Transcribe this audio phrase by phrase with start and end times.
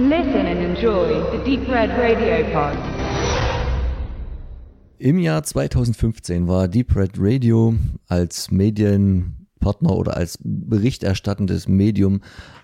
[0.00, 2.78] Listen and enjoy the Deep Red Radio Pod.
[4.98, 7.74] Im Jahr 2015 war Deep Red Radio
[8.06, 12.20] als Medienpartner oder als berichterstattendes Medium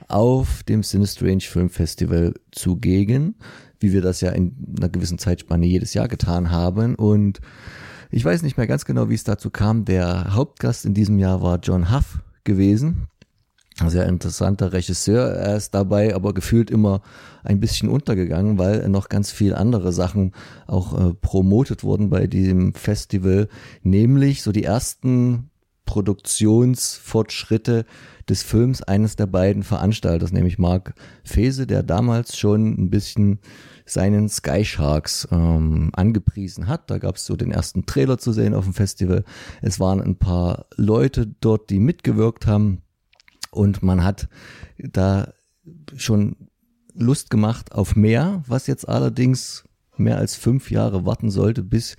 [0.06, 3.34] auf dem Cinestrange Film Festival zugegen,
[3.80, 6.94] wie wir das ja in einer gewissen Zeitspanne jedes Jahr getan haben.
[6.94, 7.40] Und
[8.12, 9.84] ich weiß nicht mehr ganz genau, wie es dazu kam.
[9.84, 13.08] Der Hauptgast in diesem Jahr war John Huff gewesen.
[13.76, 15.30] Sehr interessanter Regisseur.
[15.30, 17.02] Er ist dabei aber gefühlt immer
[17.42, 20.32] ein bisschen untergegangen, weil noch ganz viel andere Sachen
[20.68, 23.48] auch äh, promotet wurden bei diesem Festival.
[23.82, 25.50] Nämlich so die ersten
[25.86, 27.84] Produktionsfortschritte
[28.28, 30.94] des Films eines der beiden Veranstalters, nämlich Mark
[31.24, 33.40] Fese, der damals schon ein bisschen
[33.84, 36.90] seinen Sky Sharks ähm, angepriesen hat.
[36.90, 39.24] Da gab es so den ersten Trailer zu sehen auf dem Festival.
[39.62, 42.83] Es waren ein paar Leute dort, die mitgewirkt haben
[43.54, 44.28] und man hat
[44.78, 45.32] da
[45.96, 46.36] schon
[46.94, 49.64] Lust gemacht auf mehr, was jetzt allerdings
[49.96, 51.96] mehr als fünf Jahre warten sollte, bis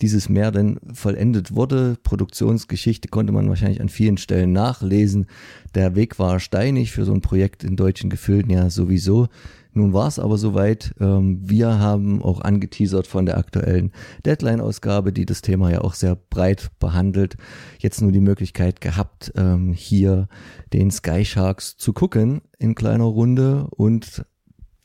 [0.00, 1.96] dieses Meer dann vollendet wurde.
[2.02, 5.26] Produktionsgeschichte konnte man wahrscheinlich an vielen Stellen nachlesen.
[5.74, 9.28] Der Weg war steinig für so ein Projekt in deutschen Gefilden ja sowieso.
[9.74, 10.94] Nun war es aber soweit.
[11.00, 13.92] Ähm, wir haben auch angeteasert von der aktuellen
[14.24, 17.36] Deadline-Ausgabe, die das Thema ja auch sehr breit behandelt.
[17.78, 20.28] Jetzt nur die Möglichkeit gehabt, ähm, hier
[20.72, 24.24] den Sky Sharks zu gucken in kleiner Runde und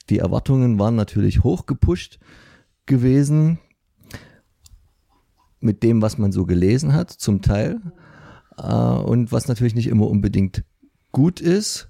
[0.09, 2.19] die Erwartungen waren natürlich hoch gepusht
[2.87, 3.59] gewesen
[5.59, 7.79] mit dem, was man so gelesen hat, zum Teil.
[8.57, 10.63] Äh, und was natürlich nicht immer unbedingt
[11.11, 11.88] gut ist.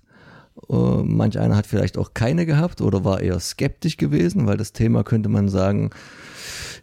[0.67, 4.73] Uh, manch einer hat vielleicht auch keine gehabt oder war eher skeptisch gewesen, weil das
[4.73, 5.89] Thema könnte man sagen,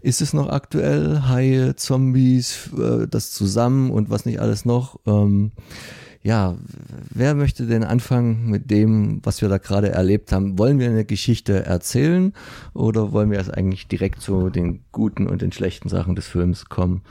[0.00, 1.22] ist es noch aktuell?
[1.28, 4.98] Haie, Zombies, uh, das zusammen und was nicht alles noch.
[5.06, 5.52] Ähm,
[6.26, 6.56] ja,
[7.10, 10.58] wer möchte denn anfangen mit dem, was wir da gerade erlebt haben?
[10.58, 12.32] Wollen wir eine Geschichte erzählen
[12.74, 16.64] oder wollen wir erst eigentlich direkt zu den guten und den schlechten Sachen des Films
[16.64, 17.02] kommen?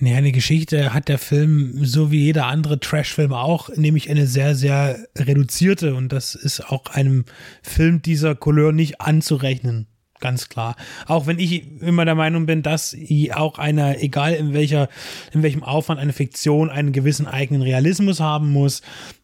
[0.00, 4.54] Nee, eine Geschichte hat der Film, so wie jeder andere Trash-Film auch, nämlich eine sehr,
[4.54, 7.24] sehr reduzierte und das ist auch einem
[7.62, 9.86] Film dieser Couleur nicht anzurechnen.
[10.20, 10.76] Ganz klar.
[11.06, 12.96] Auch wenn ich immer der Meinung bin, dass
[13.34, 14.88] auch eine, egal in welcher,
[15.32, 18.80] in welchem Aufwand eine Fiktion einen gewissen eigenen Realismus haben muss,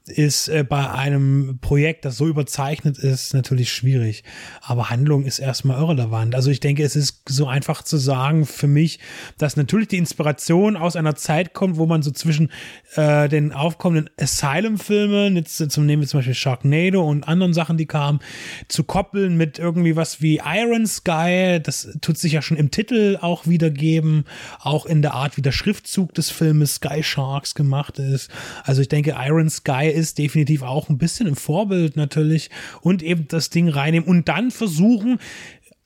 [0.07, 4.25] ist äh, bei einem Projekt, das so überzeichnet ist, natürlich schwierig.
[4.61, 6.35] Aber Handlung ist erstmal irrelevant.
[6.35, 8.99] Also ich denke, es ist so einfach zu sagen für mich,
[9.39, 12.51] dass natürlich die Inspiration aus einer Zeit kommt, wo man so zwischen
[12.97, 17.87] äh, den aufkommenden Asylum-Filmen, jetzt zum nehmen wir zum Beispiel Sharknado und anderen Sachen, die
[17.87, 18.21] kamen,
[18.69, 23.19] zu koppeln mit irgendwie was wie Iron Sky, das tut sich ja schon im Titel
[23.21, 24.25] auch wiedergeben,
[24.59, 28.31] auch in der Art, wie der Schriftzug des Filmes Sky Sharks gemacht ist.
[28.65, 33.29] Also ich denke, Iron Sky ist, definitiv auch ein bisschen im Vorbild natürlich und eben
[33.29, 35.19] das Ding reinnehmen und dann versuchen,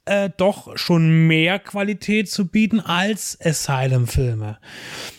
[0.06, 4.59] äh, doch schon mehr Qualität zu bieten als Asylum-Filme.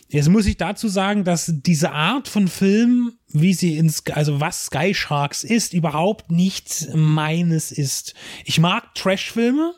[0.09, 4.65] Jetzt muss ich dazu sagen, dass diese Art von Film, wie sie ins, also was
[4.67, 8.13] Sky Sharks ist, überhaupt nichts meines ist.
[8.45, 9.73] Ich mag Trash-Filme,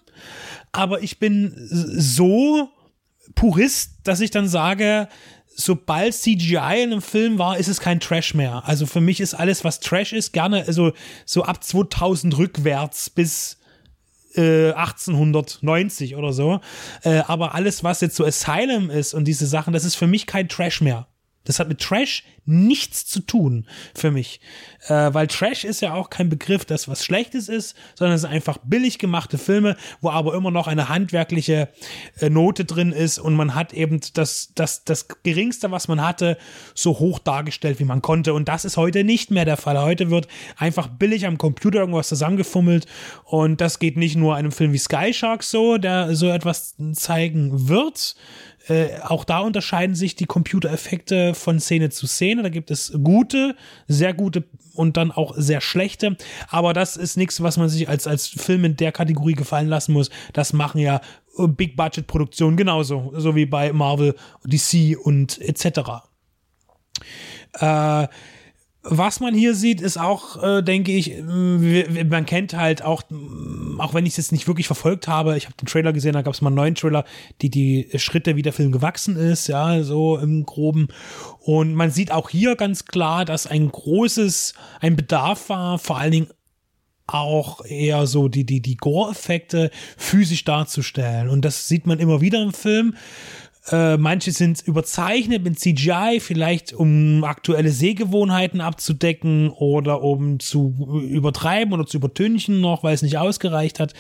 [0.72, 2.70] aber ich bin so
[3.34, 5.08] Purist, dass ich dann sage,
[5.60, 8.64] sobald CGI in einem Film war, ist es kein Trash mehr.
[8.66, 10.94] Also für mich ist alles, was Trash ist, gerne also
[11.26, 13.58] so ab 2000 rückwärts bis
[14.36, 16.62] äh, 1890 oder so.
[17.04, 20.26] Äh, aber alles, was jetzt so Asylum ist und diese Sachen, das ist für mich
[20.26, 21.08] kein Trash mehr.
[21.46, 24.42] Das hat mit Trash nichts zu tun für mich.
[24.88, 28.32] Äh, weil Trash ist ja auch kein Begriff, das was Schlechtes ist, sondern es sind
[28.32, 31.70] einfach billig gemachte Filme, wo aber immer noch eine handwerkliche
[32.20, 36.38] äh, Note drin ist und man hat eben das, das, das Geringste, was man hatte,
[36.74, 38.34] so hoch dargestellt, wie man konnte.
[38.34, 39.80] Und das ist heute nicht mehr der Fall.
[39.80, 42.88] Heute wird einfach billig am Computer irgendwas zusammengefummelt
[43.26, 47.70] und das geht nicht nur einem Film wie Sky Shark so, der so etwas zeigen
[47.70, 48.16] wird,
[48.70, 52.44] äh, auch da unterscheiden sich die Computereffekte von Szene zu Szene.
[52.44, 53.56] Da gibt es gute,
[53.88, 54.44] sehr gute
[54.74, 56.18] und dann auch sehr schlechte.
[56.50, 59.94] Aber das ist nichts, was man sich als, als Film in der Kategorie gefallen lassen
[59.94, 60.10] muss.
[60.34, 61.02] Das machen ja
[61.38, 65.80] äh, Big-Budget-Produktionen genauso, so wie bei Marvel, DC und etc.
[67.54, 68.08] Äh,
[68.92, 73.04] was man hier sieht, ist auch, äh, denke ich, man kennt halt auch,
[73.78, 76.24] auch wenn ich es jetzt nicht wirklich verfolgt habe, ich habe den Trailer gesehen, da
[76.24, 77.06] gab es mal einen neuen Trailer,
[77.42, 80.88] die die Schritte, wie der Film gewachsen ist, ja, so im Groben.
[81.40, 86.12] Und man sieht auch hier ganz klar, dass ein großes, ein Bedarf war, vor allen
[86.12, 86.28] Dingen
[87.06, 91.30] auch eher so die, die, die Gore-Effekte physisch darzustellen.
[91.30, 92.96] Und das sieht man immer wieder im Film
[93.72, 101.74] Äh, manche sind überzeichnet mit CGI, vielleicht um aktuelle Sehgewohnheiten abzudecken oder um zu übertreiben
[101.74, 103.94] oder zu übertünchen noch, weil es nicht ausgereicht hat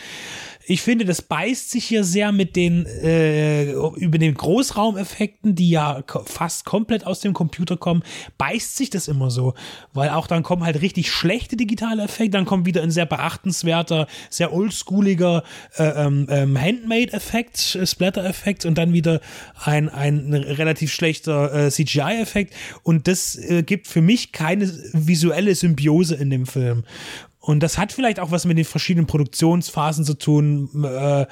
[0.69, 6.03] ich finde, das beißt sich hier sehr mit den äh, über den Großraumeffekten, die ja
[6.25, 8.03] fast komplett aus dem Computer kommen,
[8.37, 9.55] beißt sich das immer so,
[9.93, 14.05] weil auch dann kommen halt richtig schlechte digitale Effekte, dann kommt wieder ein sehr beachtenswerter,
[14.29, 15.43] sehr oldschooliger
[15.77, 19.21] äh, ähm, ähm Handmade-Effekt, Splatter-Effekt und dann wieder
[19.63, 26.13] ein, ein relativ schlechter äh, CGI-Effekt und das äh, gibt für mich keine visuelle Symbiose
[26.13, 26.83] in dem Film.
[27.39, 31.25] Und das hat vielleicht auch was mit den verschiedenen Produktionsphasen zu tun, äh,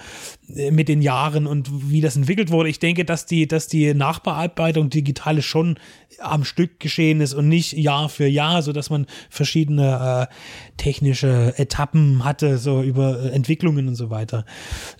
[0.48, 2.70] mit den Jahren und wie das entwickelt wurde.
[2.70, 5.78] Ich denke, dass die, dass die Nachbearbeitung digitale schon
[6.20, 10.34] am Stück geschehen ist und nicht Jahr für Jahr, so dass man verschiedene äh,
[10.78, 14.46] technische Etappen hatte, so über äh, Entwicklungen und so weiter.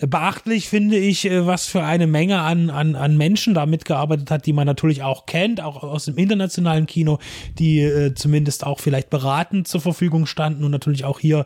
[0.02, 4.46] Beachtlich finde ich, äh, was für eine Menge an, an, an Menschen da mitgearbeitet hat,
[4.46, 7.20] die man natürlich auch kennt, auch aus dem internationalen Kino,
[7.58, 11.46] die äh, zumindest auch vielleicht beratend zur Verfügung standen und natürlich auch hier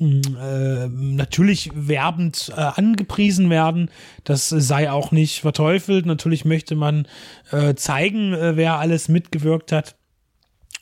[0.00, 3.90] äh, natürlich werbend äh, angepriesen werden.
[4.24, 6.06] Das sei auch nicht verteufelt.
[6.06, 7.06] Natürlich möchte man
[7.52, 9.96] äh, zeigen, äh, wer alles mitgewirkt hat.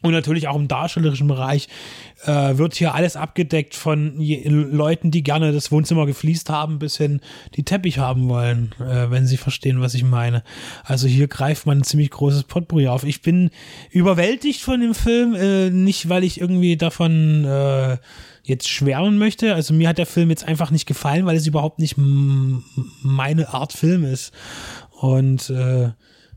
[0.00, 1.68] Und natürlich auch im darstellerischen Bereich
[2.24, 7.20] äh, wird hier alles abgedeckt von Leuten, die gerne das Wohnzimmer gefliest haben, bis hin
[7.56, 10.44] die Teppich haben wollen, äh, wenn sie verstehen, was ich meine.
[10.84, 13.02] Also hier greift man ein ziemlich großes Potpourri auf.
[13.02, 13.50] Ich bin
[13.90, 17.98] überwältigt von dem Film, äh, nicht weil ich irgendwie davon äh,
[18.44, 19.54] jetzt schwärmen möchte.
[19.54, 23.72] Also mir hat der Film jetzt einfach nicht gefallen, weil es überhaupt nicht meine Art
[23.72, 24.32] Film ist.
[24.92, 25.90] Und äh,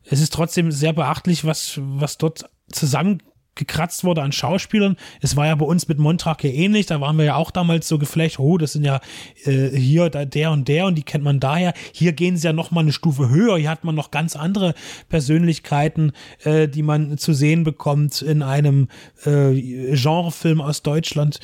[0.04, 3.22] es ist trotzdem sehr beachtlich, was, was dort zusammen
[3.62, 4.98] gekratzt wurde an Schauspielern.
[5.22, 8.00] Es war ja bei uns mit Montrach ähnlich, da waren wir ja auch damals so
[8.00, 9.00] geflecht, oh, das sind ja
[9.46, 11.74] äh, hier da, der und der und die kennt man daher.
[11.94, 14.74] Hier gehen sie ja noch mal eine Stufe höher, hier hat man noch ganz andere
[15.10, 16.12] Persönlichkeiten,
[16.44, 18.88] äh, die man zu sehen bekommt in einem
[19.26, 21.40] äh, Genrefilm aus Deutschland.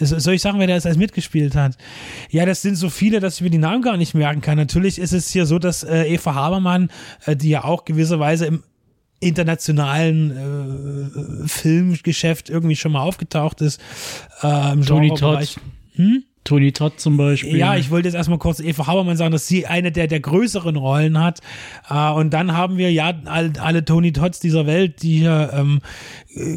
[0.00, 1.76] Soll ich sagen, wer da jetzt alles mitgespielt hat?
[2.30, 4.56] Ja, das sind so viele, dass ich mir die Namen gar nicht merken kann.
[4.56, 6.88] Natürlich ist es hier so, dass äh, Eva Habermann,
[7.26, 8.62] äh, die ja auch gewisserweise im
[9.20, 13.80] internationalen äh, Filmgeschäft irgendwie schon mal aufgetaucht ist.
[14.42, 15.56] Äh, im Tony Todd.
[15.94, 16.24] Hm?
[16.48, 17.58] Tony Todd zum Beispiel.
[17.58, 20.76] Ja, ich wollte jetzt erstmal kurz Eva Habermann sagen, dass sie eine der, der größeren
[20.76, 21.40] Rollen hat.
[21.90, 25.80] Äh, und dann haben wir ja alle, alle Tony Todds dieser Welt, die hier ähm,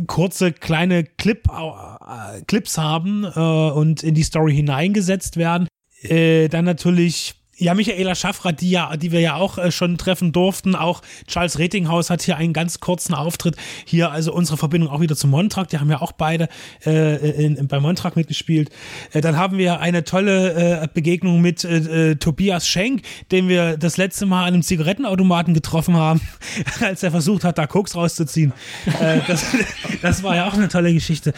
[0.07, 5.67] kurze kleine Clip, äh, Clips haben äh, und in die Story hineingesetzt werden.
[6.03, 10.31] Äh, dann natürlich ja, Michaela Schaffrath, die ja, die wir ja auch äh, schon treffen
[10.31, 10.75] durften.
[10.75, 13.55] Auch Charles Ratinghaus hat hier einen ganz kurzen Auftritt.
[13.85, 15.67] Hier also unsere Verbindung auch wieder zu Montrag.
[15.69, 16.49] Die haben ja auch beide
[16.85, 18.71] äh, in, in, bei Montrag mitgespielt.
[19.13, 23.77] Äh, dann haben wir eine tolle äh, Begegnung mit äh, äh, Tobias Schenk, den wir
[23.77, 26.19] das letzte Mal an einem Zigarettenautomaten getroffen haben,
[26.81, 28.53] als er versucht hat, da Koks rauszuziehen.
[28.99, 29.45] äh, das,
[30.01, 31.33] das war ja auch eine tolle Geschichte.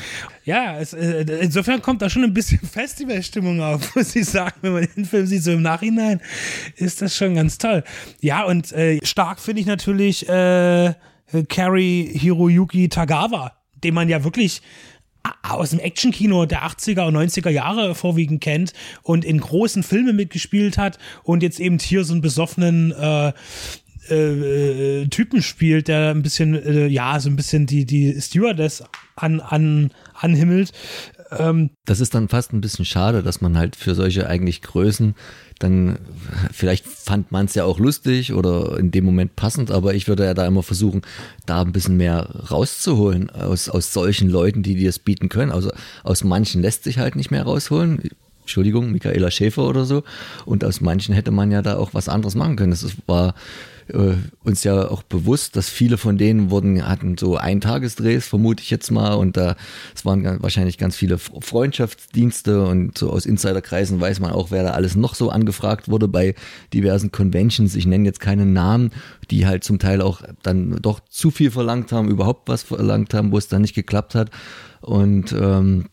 [0.45, 4.73] Ja, es, äh, insofern kommt da schon ein bisschen Festivalstimmung auf, muss ich sagen, wenn
[4.73, 6.21] man den Film sieht, so im Nachhinein
[6.75, 7.83] ist das schon ganz toll.
[8.19, 10.93] Ja, und äh, stark finde ich natürlich äh,
[11.49, 13.53] Carrie Hiroyuki Tagawa,
[13.83, 14.61] den man ja wirklich
[15.41, 18.73] aus dem Actionkino der 80er und 90er Jahre vorwiegend kennt
[19.03, 23.31] und in großen Filmen mitgespielt hat und jetzt eben hier so einen besoffenen äh,
[24.09, 28.83] äh, äh, Typen spielt, der ein bisschen, äh, ja, so ein bisschen die, die Stewardess
[29.15, 30.71] an, an, anhimmelt.
[31.31, 35.15] Ähm, das ist dann fast ein bisschen schade, dass man halt für solche eigentlich Größen
[35.63, 35.97] dann,
[36.51, 40.25] vielleicht fand man es ja auch lustig oder in dem Moment passend, aber ich würde
[40.25, 41.01] ja da immer versuchen,
[41.45, 45.51] da ein bisschen mehr rauszuholen aus, aus solchen Leuten, die dir es bieten können.
[45.51, 45.71] Also
[46.03, 48.01] aus manchen lässt sich halt nicht mehr rausholen.
[48.41, 50.03] Entschuldigung, Michaela Schäfer oder so.
[50.45, 52.71] Und aus manchen hätte man ja da auch was anderes machen können.
[52.71, 53.35] Das war
[53.87, 58.69] äh, uns ja auch bewusst, dass viele von denen wurden, hatten so Eintagesdrehs, vermute ich
[58.69, 59.55] jetzt mal, und da
[59.95, 64.71] es waren wahrscheinlich ganz viele Freundschaftsdienste und so aus Insiderkreisen weiß man auch, wer da
[64.71, 66.35] alles noch so angefragt wurde bei
[66.73, 67.75] diversen Conventions.
[67.75, 68.91] Ich nenne jetzt keinen Namen,
[69.31, 73.31] die halt zum Teil auch dann doch zu viel verlangt haben, überhaupt was verlangt haben,
[73.31, 74.29] wo es dann nicht geklappt hat.
[74.81, 75.85] Und ähm,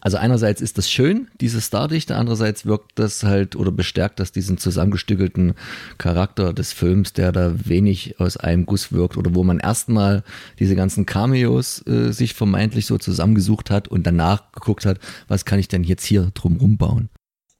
[0.00, 4.56] also einerseits ist das schön, diese Stardichte, andererseits wirkt das halt oder bestärkt das diesen
[4.56, 5.54] zusammengestückelten
[5.98, 10.22] Charakter des Films, der da wenig aus einem Guss wirkt oder wo man erstmal
[10.58, 14.98] diese ganzen Cameos äh, sich vermeintlich so zusammengesucht hat und danach geguckt hat,
[15.28, 17.10] was kann ich denn jetzt hier drumrum bauen.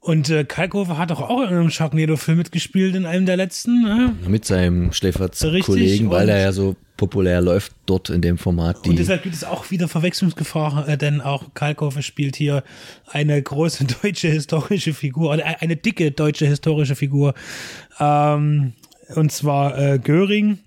[0.05, 3.81] Und äh, Kalkofe hat doch auch in einem Sharknado-Film mitgespielt, in einem der letzten.
[3.81, 4.15] Ne?
[4.29, 8.87] Mit seinem Schläferz-Kollegen, weil er ja so populär läuft dort in dem Format.
[8.87, 12.65] und deshalb gibt es auch wieder Verwechslungsgefahr, äh, denn auch Kalkofe spielt hier
[13.07, 17.33] eine große deutsche historische Figur, oder eine dicke deutsche historische Figur.
[17.99, 18.75] Ähm,
[19.15, 20.59] und zwar äh, Göring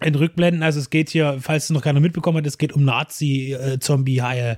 [0.00, 2.84] in Rückblenden, also es geht hier, falls es noch keiner mitbekommen hat, es geht um
[2.84, 4.56] Nazi-Zombie-Haie.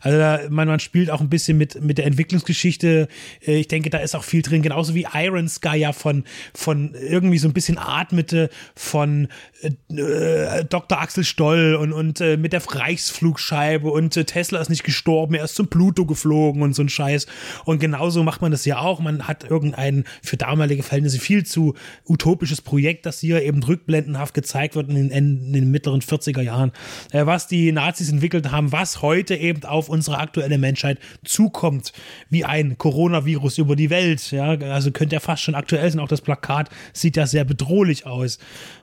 [0.00, 3.06] Also da, man, man spielt auch ein bisschen mit, mit der Entwicklungsgeschichte.
[3.46, 6.94] Äh, ich denke, da ist auch viel drin, genauso wie Iron Sky ja von, von
[6.94, 9.28] irgendwie so ein bisschen atmete von
[9.62, 11.00] äh, Dr.
[11.00, 15.44] Axel Stoll und, und äh, mit der Reichsflugscheibe und äh, Tesla ist nicht gestorben, er
[15.44, 17.26] ist zum Pluto geflogen und so ein Scheiß.
[17.64, 18.98] Und genauso macht man das ja auch.
[18.98, 21.74] Man hat irgendein für damalige Verhältnisse viel zu
[22.08, 26.42] utopisches Projekt, das hier eben rückblendenhaft gezeigt wird wird in den, in den mittleren 40er
[26.42, 26.72] Jahren,
[27.12, 31.92] äh, was die Nazis entwickelt haben, was heute eben auf unsere aktuelle Menschheit zukommt,
[32.28, 34.30] wie ein Coronavirus über die Welt.
[34.30, 36.00] Ja, also könnte ja fast schon aktuell sein.
[36.00, 38.38] Auch das Plakat sieht ja sehr bedrohlich aus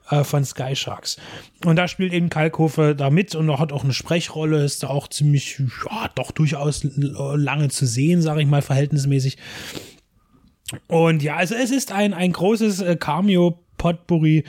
[0.09, 1.17] äh, von Sky Sharks.
[1.65, 5.07] Und da spielt eben Kalkofe da mit und hat auch eine Sprechrolle, ist da auch
[5.07, 9.37] ziemlich, ja, doch durchaus lange zu sehen, sage ich mal, verhältnismäßig.
[10.87, 14.43] Und ja, also es ist ein, ein großes äh, Cameo-Potpourri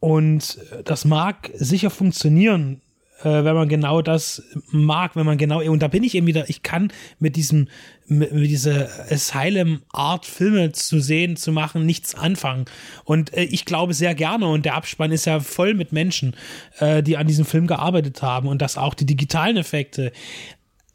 [0.00, 2.80] und das mag sicher funktionieren,
[3.20, 6.48] äh, wenn man genau das mag, wenn man genau, und da bin ich eben wieder,
[6.48, 7.68] ich kann mit diesem,
[8.06, 12.66] mit, mit dieser Asylum-Art Filme zu sehen, zu machen, nichts anfangen.
[13.04, 16.36] Und äh, ich glaube sehr gerne, und der Abspann ist ja voll mit Menschen,
[16.78, 20.12] äh, die an diesem Film gearbeitet haben und dass auch die digitalen Effekte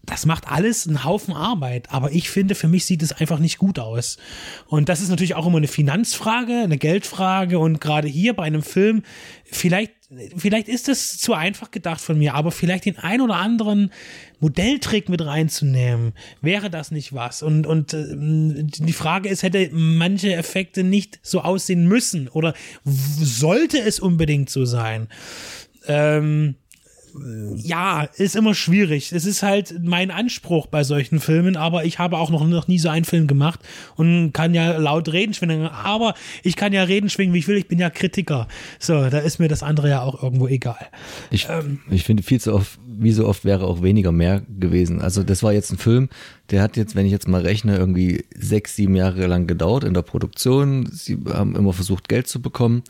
[0.06, 3.58] das macht alles einen Haufen Arbeit, aber ich finde, für mich sieht es einfach nicht
[3.58, 4.18] gut aus.
[4.68, 8.64] Und das ist natürlich auch immer eine Finanzfrage, eine Geldfrage und gerade hier bei einem
[8.64, 9.04] Film,
[9.46, 9.94] vielleicht,
[10.36, 13.92] vielleicht ist es zu einfach gedacht von mir, aber vielleicht den ein oder anderen
[14.42, 17.42] Modelltrick mit reinzunehmen, wäre das nicht was?
[17.42, 23.80] Und, und äh, die Frage ist, hätte manche Effekte nicht so aussehen müssen oder sollte
[23.80, 25.08] es unbedingt so sein?
[25.88, 26.56] Ähm,
[27.56, 29.12] ja, ist immer schwierig.
[29.12, 32.80] Es ist halt mein Anspruch bei solchen Filmen, aber ich habe auch noch, noch nie
[32.80, 33.60] so einen Film gemacht
[33.96, 37.58] und kann ja laut reden schwingen, aber ich kann ja reden schwingen, wie ich will,
[37.58, 38.48] ich bin ja Kritiker.
[38.80, 40.88] So, da ist mir das andere ja auch irgendwo egal.
[41.30, 45.02] Ich, ähm, ich finde viel zu oft, wie so oft wäre auch weniger mehr gewesen.
[45.02, 46.10] Also das war jetzt ein Film,
[46.50, 49.94] der hat jetzt, wenn ich jetzt mal rechne, irgendwie sechs, sieben Jahre lang gedauert in
[49.94, 50.90] der Produktion.
[50.92, 52.84] Sie haben immer versucht, Geld zu bekommen,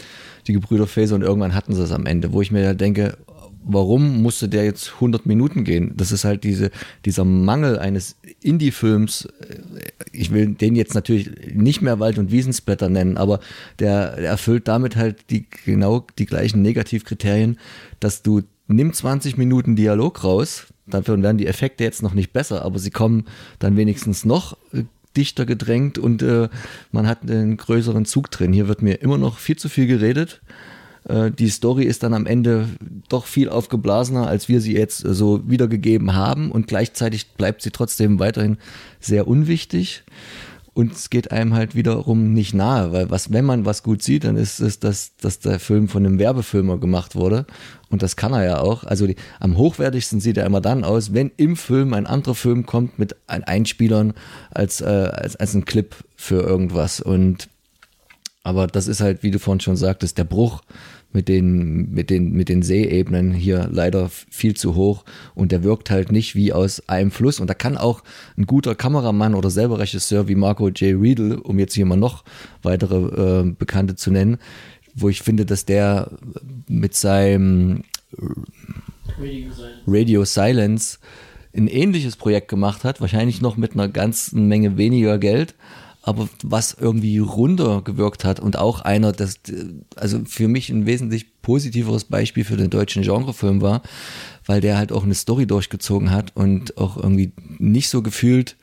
[0.47, 3.17] die Gebrüder Faser, und irgendwann hatten sie es am Ende, wo ich mir ja denke,
[3.65, 5.93] warum musste der jetzt 100 Minuten gehen?
[5.95, 6.71] Das ist halt diese,
[7.05, 9.27] dieser Mangel eines Indie-Films.
[10.11, 13.39] Ich will den jetzt natürlich nicht mehr Wald- und Wiesensblätter nennen, aber
[13.79, 17.57] der, der erfüllt damit halt die, genau die gleichen Negativkriterien,
[17.99, 22.63] dass du nimm 20 Minuten Dialog raus, dafür werden die Effekte jetzt noch nicht besser,
[22.63, 23.25] aber sie kommen
[23.59, 24.83] dann wenigstens noch äh,
[25.15, 26.49] dichter gedrängt und äh,
[26.91, 28.51] man hat einen größeren Zug drin.
[28.51, 30.73] Hier wird mir immer noch viel zu viel geredet äh,
[31.05, 32.69] die Story ist dann am Ende
[33.09, 37.71] doch viel aufgeblasener, als wir sie jetzt äh, so wiedergegeben haben und gleichzeitig bleibt sie
[37.71, 38.57] trotzdem weiterhin
[38.99, 40.03] sehr unwichtig.
[40.75, 44.23] Und es geht einem halt wiederum nicht nahe, weil was, wenn man was gut sieht,
[44.23, 47.45] dann ist es, dass, dass der Film von einem Werbefilmer gemacht wurde.
[47.91, 48.83] Und das kann er ja auch.
[48.83, 52.65] Also die, am hochwertigsten sieht er immer dann aus, wenn im Film ein anderer Film
[52.65, 54.15] kommt mit ein Einspielern
[54.49, 57.01] als, äh, als, als ein Clip für irgendwas.
[57.01, 57.49] Und
[58.43, 60.61] aber das ist halt, wie du vorhin schon sagtest, der Bruch
[61.13, 65.05] mit den, mit den, mit den Seeebenen hier leider viel zu hoch.
[65.33, 67.39] Und der wirkt halt nicht wie aus einem Fluss.
[67.39, 68.03] Und da kann auch
[68.35, 70.99] ein guter Kameramann oder selber Regisseur wie Marco J.
[70.99, 72.25] Riedel, um jetzt hier mal noch
[72.63, 74.39] weitere äh, Bekannte zu nennen,
[74.95, 76.11] wo ich finde, dass der
[76.67, 77.83] mit seinem
[79.87, 80.99] Radio Silence
[81.55, 85.53] ein ähnliches Projekt gemacht hat, wahrscheinlich noch mit einer ganzen Menge weniger Geld,
[86.03, 89.39] aber was irgendwie runtergewirkt hat und auch einer, das,
[89.95, 93.81] also für mich ein wesentlich positiveres Beispiel für den deutschen Genrefilm war,
[94.45, 98.57] weil der halt auch eine Story durchgezogen hat und auch irgendwie nicht so gefühlt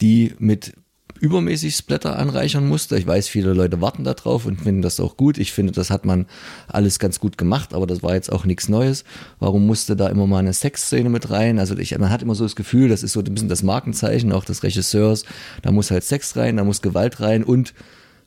[0.00, 0.74] die mit
[1.20, 2.98] übermäßig Splatter anreichern musste.
[2.98, 5.38] Ich weiß, viele Leute warten da drauf und finden das auch gut.
[5.38, 6.26] Ich finde, das hat man
[6.68, 9.04] alles ganz gut gemacht, aber das war jetzt auch nichts Neues.
[9.38, 11.58] Warum musste da immer mal eine Sexszene mit rein?
[11.58, 14.32] Also ich, man hat immer so das Gefühl, das ist so ein bisschen das Markenzeichen
[14.32, 15.24] auch des Regisseurs.
[15.62, 17.74] Da muss halt Sex rein, da muss Gewalt rein und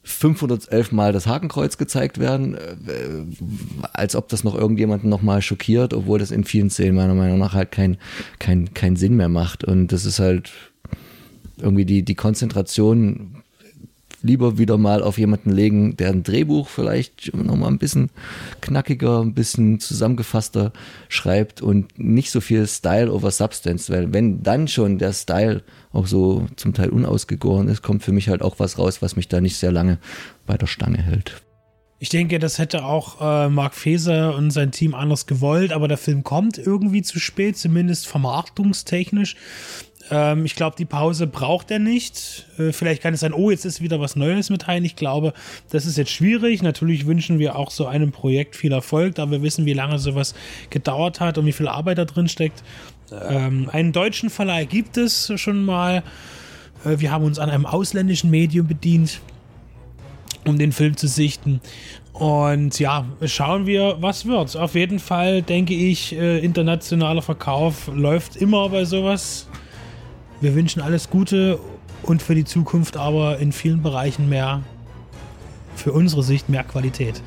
[0.04, 2.60] 511 Mal das Hakenkreuz gezeigt werden, äh,
[3.94, 7.54] als ob das noch irgendjemanden nochmal schockiert, obwohl das in vielen Szenen meiner Meinung nach
[7.54, 7.98] halt keinen
[8.40, 9.64] kein, kein Sinn mehr macht.
[9.64, 10.52] Und das ist halt,
[11.62, 13.44] irgendwie die, die Konzentration
[14.24, 18.10] lieber wieder mal auf jemanden legen, der ein Drehbuch vielleicht nochmal ein bisschen
[18.62, 20.72] knackiger, ein bisschen zusammengefasster
[21.10, 26.08] schreibt und nicht so viel Style over Substance, weil wenn dann schon der Style auch
[26.08, 29.42] so zum Teil unausgegoren ist, kommt für mich halt auch was raus, was mich da
[29.42, 29.98] nicht sehr lange
[30.46, 31.42] bei der Stange hält.
[32.04, 36.00] Ich denke, das hätte auch äh, Mark Feser und sein Team anders gewollt, aber der
[36.00, 39.36] Film kommt irgendwie zu spät, zumindest vermarktungstechnisch.
[40.12, 42.46] Ähm, ich glaube, die Pause braucht er nicht.
[42.60, 44.86] Äh, vielleicht kann es sein, oh, jetzt ist wieder was Neues mit rein.
[44.86, 45.34] Ich glaube,
[45.72, 46.62] das ist jetzt schwierig.
[46.62, 50.36] Natürlich wünschen wir auch so einem Projekt viel Erfolg, da wir wissen, wie lange sowas
[50.70, 52.62] gedauert hat und wie viel Arbeit da drin steckt.
[53.12, 56.04] Ähm, einen deutschen Verleih gibt es schon mal.
[56.86, 59.22] Äh, wir haben uns an einem ausländischen Medium bedient
[60.46, 61.62] um den Film zu sichten.
[62.14, 64.58] Und ja, schauen wir, was wird.
[64.58, 69.48] Auf jeden Fall denke ich, äh, internationaler Verkauf läuft immer bei sowas.
[70.42, 71.60] Wir wünschen alles Gute
[72.02, 74.64] und für die Zukunft aber in vielen Bereichen mehr,
[75.76, 77.22] für unsere Sicht mehr Qualität.